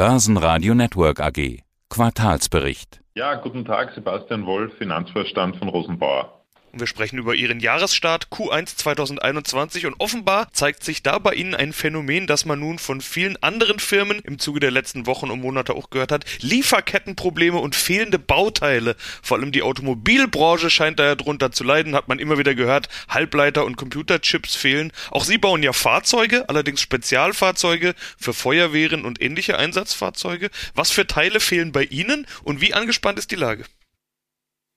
[0.00, 1.58] Börsenradio Network AG.
[1.90, 3.02] Quartalsbericht.
[3.14, 6.39] Ja, guten Tag, Sebastian Wolf, Finanzvorstand von Rosenbauer.
[6.72, 11.72] Wir sprechen über Ihren Jahresstart Q1 2021 und offenbar zeigt sich da bei Ihnen ein
[11.72, 15.74] Phänomen, das man nun von vielen anderen Firmen im Zuge der letzten Wochen und Monate
[15.74, 16.24] auch gehört hat.
[16.42, 18.94] Lieferkettenprobleme und fehlende Bauteile.
[19.20, 22.88] Vor allem die Automobilbranche scheint daher drunter zu leiden, hat man immer wieder gehört.
[23.08, 24.92] Halbleiter und Computerchips fehlen.
[25.10, 30.50] Auch Sie bauen ja Fahrzeuge, allerdings Spezialfahrzeuge für Feuerwehren und ähnliche Einsatzfahrzeuge.
[30.76, 33.64] Was für Teile fehlen bei Ihnen und wie angespannt ist die Lage?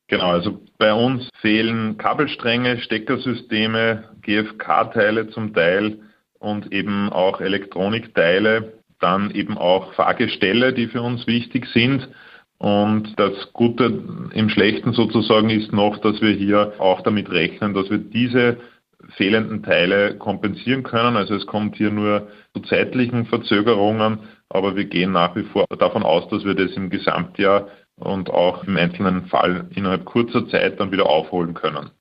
[0.07, 5.99] Genau, also bei uns fehlen Kabelstränge, Steckersysteme, GFK-Teile zum Teil
[6.39, 12.09] und eben auch Elektronikteile, dann eben auch Fahrgestelle, die für uns wichtig sind.
[12.57, 14.03] Und das Gute
[14.33, 18.57] im Schlechten sozusagen ist noch, dass wir hier auch damit rechnen, dass wir diese
[19.17, 21.17] fehlenden Teile kompensieren können.
[21.17, 26.03] Also es kommt hier nur zu zeitlichen Verzögerungen, aber wir gehen nach wie vor davon
[26.03, 30.91] aus, dass wir das im Gesamtjahr und auch im einzelnen Fall innerhalb kurzer Zeit dann
[30.91, 31.91] wieder aufholen können.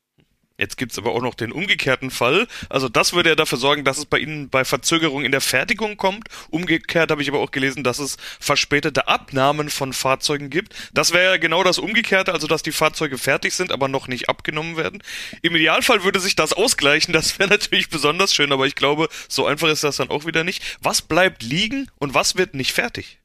[0.63, 2.47] Jetzt gibt's aber auch noch den umgekehrten Fall.
[2.69, 5.97] Also das würde ja dafür sorgen, dass es bei Ihnen bei Verzögerung in der Fertigung
[5.97, 6.29] kommt.
[6.51, 10.75] Umgekehrt habe ich aber auch gelesen, dass es verspätete Abnahmen von Fahrzeugen gibt.
[10.95, 14.29] Das wäre ja genau das Umgekehrte, also dass die Fahrzeuge fertig sind, aber noch nicht
[14.29, 15.03] abgenommen werden.
[15.41, 17.13] Im Idealfall würde sich das ausgleichen.
[17.13, 20.45] Das wäre natürlich besonders schön, aber ich glaube, so einfach ist das dann auch wieder
[20.45, 20.79] nicht.
[20.81, 23.22] Was bleibt liegen und was wird nicht fertig?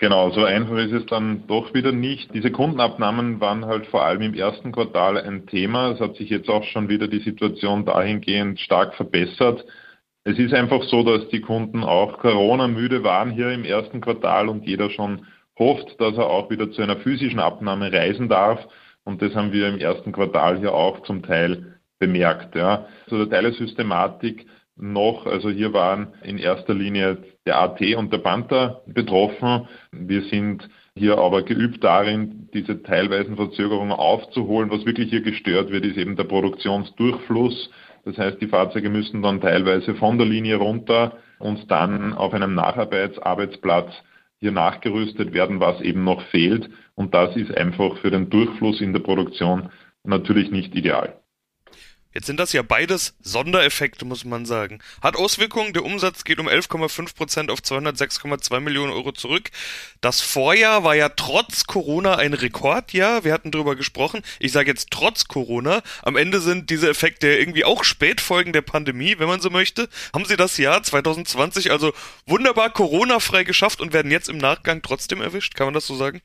[0.00, 2.32] Genau, so einfach ist es dann doch wieder nicht.
[2.32, 5.90] Diese Kundenabnahmen waren halt vor allem im ersten Quartal ein Thema.
[5.90, 9.64] Es hat sich jetzt auch schon wieder die Situation dahingehend stark verbessert.
[10.22, 14.64] Es ist einfach so, dass die Kunden auch Corona-müde waren hier im ersten Quartal und
[14.66, 15.26] jeder schon
[15.58, 18.60] hofft, dass er auch wieder zu einer physischen Abnahme reisen darf.
[19.02, 22.54] Und das haben wir im ersten Quartal hier auch zum Teil bemerkt.
[22.54, 22.86] Ja.
[23.08, 24.46] Zu der Teilesystematik
[24.78, 25.26] noch.
[25.26, 29.68] Also hier waren in erster Linie der AT und der Panther betroffen.
[29.92, 34.70] Wir sind hier aber geübt darin, diese teilweisen Verzögerungen aufzuholen.
[34.70, 37.70] Was wirklich hier gestört wird, ist eben der Produktionsdurchfluss.
[38.04, 42.54] Das heißt, die Fahrzeuge müssen dann teilweise von der Linie runter und dann auf einem
[42.54, 43.92] Nacharbeitsarbeitsplatz
[44.40, 46.68] hier nachgerüstet werden, was eben noch fehlt.
[46.94, 49.70] Und das ist einfach für den Durchfluss in der Produktion
[50.04, 51.18] natürlich nicht ideal.
[52.18, 54.80] Jetzt sind das ja beides Sondereffekte, muss man sagen.
[55.00, 59.52] Hat Auswirkungen, der Umsatz geht um 11,5 Prozent auf 206,2 Millionen Euro zurück.
[60.00, 63.22] Das Vorjahr war ja trotz Corona ein Rekordjahr.
[63.22, 64.22] Wir hatten drüber gesprochen.
[64.40, 65.80] Ich sage jetzt trotz Corona.
[66.02, 69.88] Am Ende sind diese Effekte irgendwie auch Spätfolgen der Pandemie, wenn man so möchte.
[70.12, 71.92] Haben Sie das Jahr 2020 also
[72.26, 75.54] wunderbar Corona-frei geschafft und werden jetzt im Nachgang trotzdem erwischt?
[75.54, 76.20] Kann man das so sagen?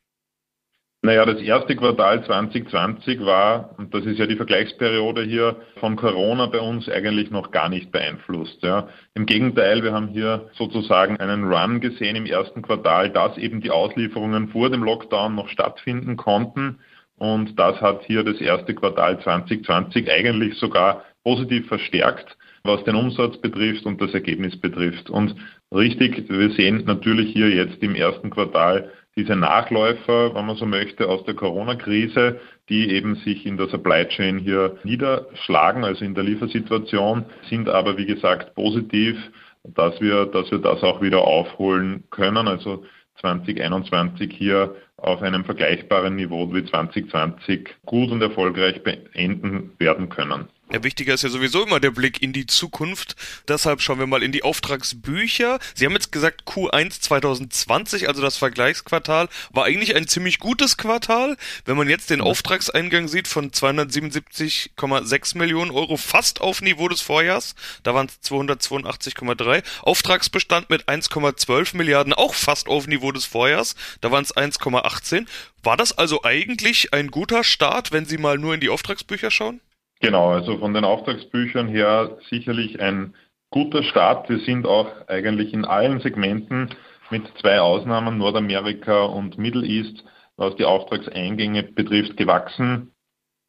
[1.05, 6.45] Naja, das erste Quartal 2020 war, und das ist ja die Vergleichsperiode hier, von Corona
[6.45, 8.63] bei uns eigentlich noch gar nicht beeinflusst.
[8.63, 8.87] Ja.
[9.13, 13.69] Im Gegenteil, wir haben hier sozusagen einen Run gesehen im ersten Quartal, dass eben die
[13.69, 16.79] Auslieferungen vor dem Lockdown noch stattfinden konnten.
[17.17, 23.35] Und das hat hier das erste Quartal 2020 eigentlich sogar positiv verstärkt, was den Umsatz
[23.41, 25.09] betrifft und das Ergebnis betrifft.
[25.09, 25.35] Und
[25.69, 31.07] richtig, wir sehen natürlich hier jetzt im ersten Quartal diese Nachläufer, wenn man so möchte,
[31.07, 36.23] aus der Corona-Krise, die eben sich in der Supply Chain hier niederschlagen, also in der
[36.23, 39.17] Liefersituation, sind aber wie gesagt positiv,
[39.63, 42.47] dass wir, dass wir das auch wieder aufholen können.
[42.47, 42.83] Also
[43.21, 50.47] 2021 hier auf einem vergleichbaren Niveau wie 2020 gut und erfolgreich beenden werden können.
[50.73, 53.15] Ja, wichtiger ist ja sowieso immer der Blick in die Zukunft.
[53.47, 55.59] Deshalb schauen wir mal in die Auftragsbücher.
[55.75, 61.37] Sie haben jetzt gesagt, Q1 2020, also das Vergleichsquartal, war eigentlich ein ziemlich gutes Quartal.
[61.65, 67.53] Wenn man jetzt den Auftragseingang sieht von 277,6 Millionen Euro, fast auf Niveau des Vorjahrs,
[67.83, 69.61] da waren es 282,3.
[69.83, 75.27] Auftragsbestand mit 1,12 Milliarden, auch fast auf Niveau des Vorjahrs, da waren es 1,18.
[75.61, 79.61] War das also eigentlich ein guter Start, wenn Sie mal nur in die Auftragsbücher schauen?
[80.03, 83.15] Genau, also von den Auftragsbüchern her sicherlich ein
[83.51, 84.27] guter Start.
[84.27, 86.75] Wir sind auch eigentlich in allen Segmenten
[87.09, 90.03] mit zwei Ausnahmen, Nordamerika und Middle East,
[90.35, 92.91] was die Auftragseingänge betrifft, gewachsen.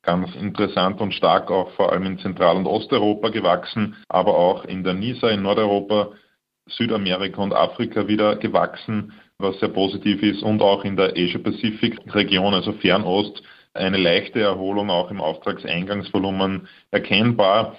[0.05, 4.85] Ganz interessant und stark auch vor allem in Zentral- und Osteuropa gewachsen, aber auch in
[4.85, 6.13] der NISA in Nordeuropa,
[6.69, 12.75] Südamerika und Afrika wieder gewachsen, was sehr positiv ist und auch in der Asia-Pacific-Region, also
[12.75, 13.43] Fernost,
[13.75, 17.77] eine leichte Erholung auch im Auftragseingangsvolumen erkennbar.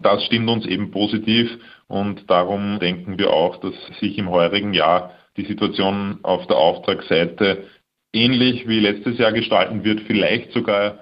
[0.00, 1.50] Das stimmt uns eben positiv
[1.86, 7.64] und darum denken wir auch, dass sich im heurigen Jahr die Situation auf der Auftragsseite
[8.12, 10.98] ähnlich wie letztes Jahr gestalten wird, vielleicht sogar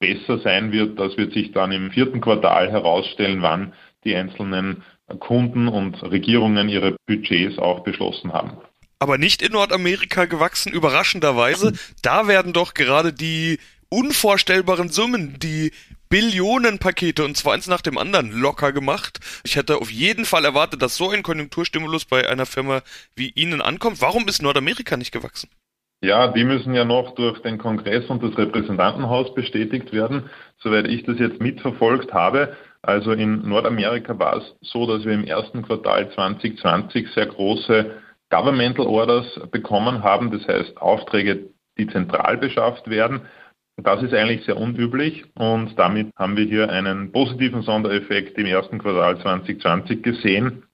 [0.00, 0.98] besser sein wird.
[0.98, 3.72] Das wird sich dann im vierten Quartal herausstellen, wann
[4.04, 4.82] die einzelnen
[5.18, 8.58] Kunden und Regierungen ihre Budgets auch beschlossen haben.
[8.98, 11.72] Aber nicht in Nordamerika gewachsen, überraschenderweise.
[12.02, 13.58] Da werden doch gerade die
[13.88, 15.72] unvorstellbaren Summen, die
[16.10, 19.20] Billionenpakete und zwar eins nach dem anderen locker gemacht.
[19.44, 22.82] Ich hätte auf jeden Fall erwartet, dass so ein Konjunkturstimulus bei einer Firma
[23.14, 24.00] wie Ihnen ankommt.
[24.00, 25.50] Warum ist Nordamerika nicht gewachsen?
[26.00, 31.02] Ja, die müssen ja noch durch den Kongress und das Repräsentantenhaus bestätigt werden, soweit ich
[31.02, 32.56] das jetzt mitverfolgt habe.
[32.82, 37.90] Also in Nordamerika war es so, dass wir im ersten Quartal 2020 sehr große
[38.30, 43.22] Governmental Orders bekommen haben, das heißt Aufträge, die zentral beschafft werden.
[43.76, 48.78] Das ist eigentlich sehr unüblich und damit haben wir hier einen positiven Sondereffekt im ersten
[48.78, 50.64] Quartal 2020 gesehen,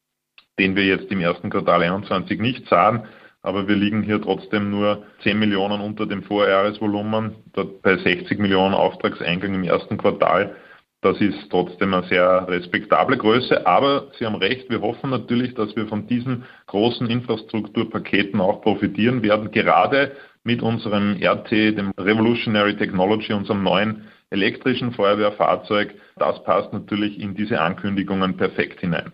[0.59, 3.07] den wir jetzt im ersten Quartal 2021 nicht sahen.
[3.43, 7.35] Aber wir liegen hier trotzdem nur 10 Millionen unter dem Vorjahresvolumen,
[7.83, 10.57] bei 60 Millionen Auftragseingang im ersten Quartal.
[11.05, 13.67] Das ist trotzdem eine sehr respektable Größe.
[13.67, 19.23] Aber Sie haben recht, wir hoffen natürlich, dass wir von diesen großen Infrastrukturpaketen auch profitieren
[19.23, 20.13] werden, gerade
[20.45, 25.95] mit unserem RT, dem Revolutionary Technology, unserem neuen elektrischen Feuerwehrfahrzeug.
[26.17, 29.13] Das passt natürlich in diese Ankündigungen perfekt hinein.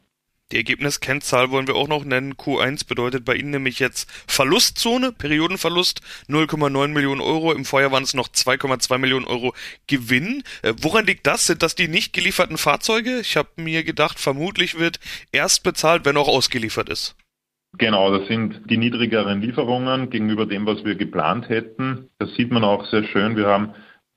[0.52, 2.34] Die Ergebniskennzahl wollen wir auch noch nennen.
[2.34, 7.52] Q1 bedeutet bei Ihnen nämlich jetzt Verlustzone, Periodenverlust 0,9 Millionen Euro.
[7.52, 9.54] Im Vorjahr waren es noch 2,2 Millionen Euro
[9.86, 10.42] Gewinn.
[10.62, 11.46] Äh, woran liegt das?
[11.46, 13.20] Sind das die nicht gelieferten Fahrzeuge?
[13.20, 14.98] Ich habe mir gedacht, vermutlich wird
[15.30, 17.14] erst bezahlt, wenn auch ausgeliefert ist.
[17.78, 22.08] Genau, das sind die niedrigeren Lieferungen gegenüber dem, was wir geplant hätten.
[22.18, 23.36] Das sieht man auch sehr schön.
[23.36, 23.74] Wir haben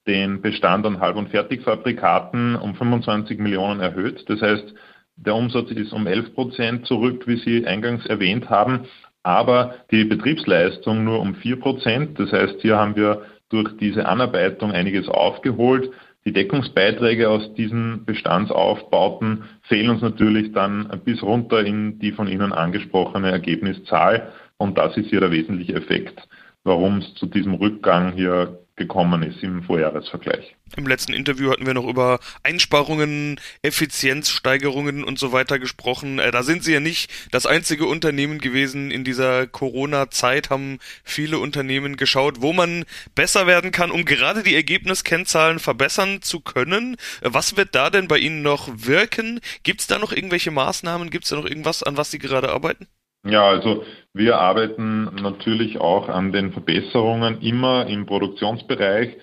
[0.08, 4.26] den Bestand an Halb- und Fertigfabrikaten um 25 Millionen erhöht.
[4.28, 4.74] Das heißt,
[5.16, 8.82] der Umsatz ist um 11 Prozent zurück, wie Sie eingangs erwähnt haben,
[9.24, 12.20] aber die Betriebsleistung nur um 4 Prozent.
[12.20, 15.92] Das heißt, hier haben wir durch diese Anarbeitung einiges aufgeholt.
[16.26, 22.54] Die Deckungsbeiträge aus diesen Bestandsaufbauten fehlen uns natürlich dann bis runter in die von Ihnen
[22.54, 24.32] angesprochene Ergebniszahl.
[24.58, 26.28] Und das ist hier der wesentliche Effekt,
[26.64, 30.56] warum es zu diesem Rückgang hier gekommen ist im Vorjahresvergleich.
[30.76, 36.18] Im letzten Interview hatten wir noch über Einsparungen, Effizienzsteigerungen und so weiter gesprochen.
[36.18, 38.90] Äh, da sind Sie ja nicht das einzige Unternehmen gewesen.
[38.90, 44.56] In dieser Corona-Zeit haben viele Unternehmen geschaut, wo man besser werden kann, um gerade die
[44.56, 46.96] Ergebniskennzahlen verbessern zu können.
[47.22, 49.40] Äh, was wird da denn bei Ihnen noch wirken?
[49.62, 51.12] Gibt es da noch irgendwelche Maßnahmen?
[51.12, 52.88] Gibt es da noch irgendwas, an was Sie gerade arbeiten?
[53.26, 53.84] Ja, also
[54.14, 59.16] wir arbeiten natürlich auch an den Verbesserungen immer im Produktionsbereich,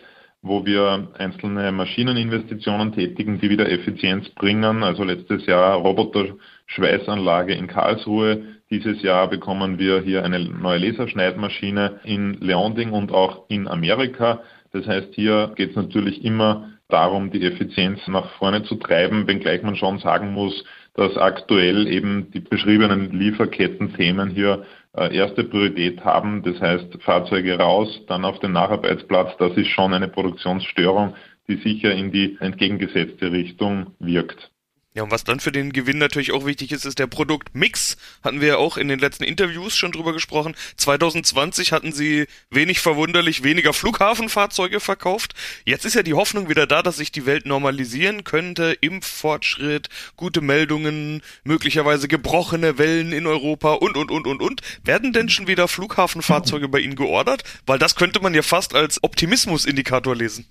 [0.43, 4.83] wo wir einzelne Maschineninvestitionen tätigen, die wieder Effizienz bringen.
[4.83, 8.43] Also letztes Jahr Roboter-Schweißanlage in Karlsruhe.
[8.71, 14.41] Dieses Jahr bekommen wir hier eine neue Laserschneidmaschine in Leonding und auch in Amerika.
[14.73, 19.63] Das heißt, hier geht es natürlich immer darum, die Effizienz nach vorne zu treiben, wenngleich
[19.63, 20.65] man schon sagen muss,
[20.95, 24.65] dass aktuell eben die beschriebenen Lieferketten-Themen hier
[24.97, 26.43] äh, erste Priorität haben.
[26.43, 29.37] Das heißt, Fahrzeuge raus, dann auf den Nacharbeitsplatz.
[29.39, 31.15] Das ist schon eine Produktionsstörung,
[31.49, 34.51] die sicher in die entgegengesetzte Richtung wirkt.
[34.93, 37.97] Ja, und was dann für den Gewinn natürlich auch wichtig ist, ist der Produktmix.
[38.25, 40.57] Hatten wir ja auch in den letzten Interviews schon drüber gesprochen.
[40.79, 45.35] 2020 hatten sie wenig verwunderlich weniger Flughafenfahrzeuge verkauft.
[45.65, 48.77] Jetzt ist ja die Hoffnung wieder da, dass sich die Welt normalisieren könnte.
[48.81, 54.61] Impffortschritt, gute Meldungen, möglicherweise gebrochene Wellen in Europa und, und, und, und, und.
[54.83, 57.45] Werden denn schon wieder Flughafenfahrzeuge bei Ihnen geordert?
[57.65, 60.47] Weil das könnte man ja fast als Optimismusindikator lesen.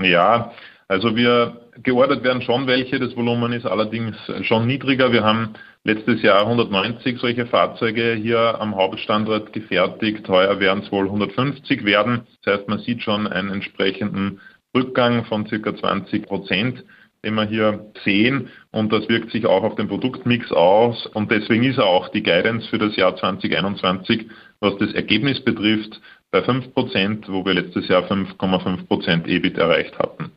[0.00, 0.54] Ja,
[0.92, 5.10] also wir geordert werden schon welche, das Volumen ist allerdings schon niedriger.
[5.10, 10.28] Wir haben letztes Jahr 190 solche Fahrzeuge hier am Hauptstandort gefertigt.
[10.28, 12.26] Heuer werden es wohl 150 werden.
[12.44, 14.40] Das heißt, man sieht schon einen entsprechenden
[14.76, 16.84] Rückgang von circa 20 Prozent,
[17.24, 18.50] den wir hier sehen.
[18.70, 21.06] Und das wirkt sich auch auf den Produktmix aus.
[21.06, 24.26] Und deswegen ist auch die Guidance für das Jahr 2021,
[24.60, 29.98] was das Ergebnis betrifft, bei 5 Prozent, wo wir letztes Jahr 5,5 Prozent EBIT erreicht
[29.98, 30.32] hatten.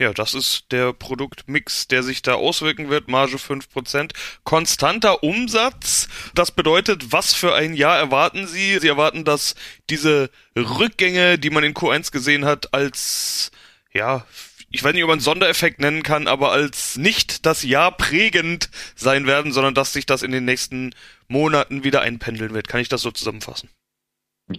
[0.00, 3.08] Ja, das ist der Produktmix, der sich da auswirken wird.
[3.08, 4.12] Marge 5%.
[4.44, 6.08] Konstanter Umsatz.
[6.34, 8.78] Das bedeutet, was für ein Jahr erwarten Sie?
[8.78, 9.56] Sie erwarten, dass
[9.90, 13.50] diese Rückgänge, die man in Q1 gesehen hat, als,
[13.92, 14.24] ja,
[14.70, 18.70] ich weiß nicht, ob man einen Sondereffekt nennen kann, aber als nicht das Jahr prägend
[18.94, 20.94] sein werden, sondern dass sich das in den nächsten
[21.26, 22.68] Monaten wieder einpendeln wird.
[22.68, 23.68] Kann ich das so zusammenfassen?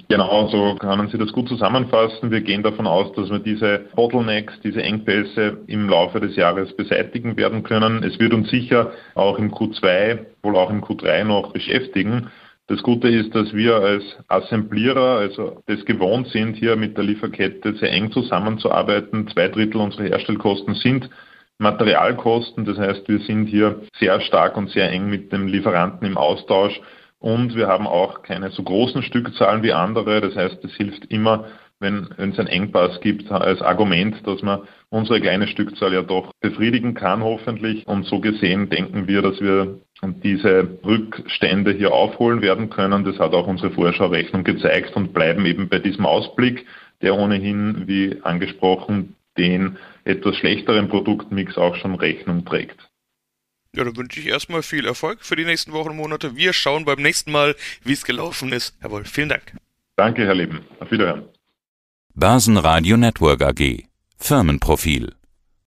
[0.08, 2.30] Genau, so können Sie das gut zusammenfassen.
[2.30, 7.38] Wir gehen davon aus, dass wir diese Bottlenecks, diese Engpässe im Laufe des Jahres beseitigen
[7.38, 8.04] werden können.
[8.04, 12.30] Es wird uns sicher auch im Q2, wohl auch im Q3 noch beschäftigen.
[12.68, 17.74] Das Gute ist, dass wir als Assemblierer, also das gewohnt sind, hier mit der Lieferkette
[17.74, 19.28] sehr eng zusammenzuarbeiten.
[19.30, 21.10] Zwei Drittel unserer Herstellkosten sind
[21.58, 22.64] Materialkosten.
[22.66, 26.80] Das heißt, wir sind hier sehr stark und sehr eng mit dem Lieferanten im Austausch
[27.20, 30.22] und wir haben auch keine so großen Stückzahlen wie andere.
[30.22, 31.46] Das heißt, es hilft immer,
[31.80, 36.94] wenn, es einen Engpass gibt, als Argument, dass man unsere kleine Stückzahl ja doch befriedigen
[36.94, 37.86] kann, hoffentlich.
[37.88, 39.80] Und so gesehen denken wir, dass wir
[40.24, 43.04] diese Rückstände hier aufholen werden können.
[43.04, 46.66] Das hat auch unsere Vorschaurechnung gezeigt und bleiben eben bei diesem Ausblick,
[47.02, 52.89] der ohnehin, wie angesprochen, den etwas schlechteren Produktmix auch schon Rechnung trägt.
[53.76, 56.36] Ja, dann wünsche ich erstmal viel Erfolg für die nächsten Wochen und Monate.
[56.36, 58.76] Wir schauen beim nächsten Mal, wie es gelaufen ist.
[58.82, 59.54] Jawohl, vielen Dank.
[59.96, 60.62] Danke, Herr Leben.
[60.80, 61.26] Auf Wiederhören.
[62.16, 63.84] Börsenradio Network AG.
[64.18, 65.14] Firmenprofil